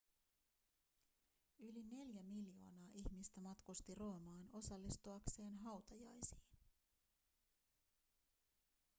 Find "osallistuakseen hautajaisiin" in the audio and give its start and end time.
4.53-6.41